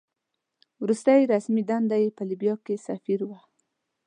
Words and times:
وروستۍ 0.83 1.21
رسمي 1.33 1.63
دنده 1.69 1.97
یې 2.03 2.09
په 2.17 2.23
لیبیا 2.29 2.55
کې 2.65 2.75
سفیر 2.87 3.19
وه. 3.29 3.39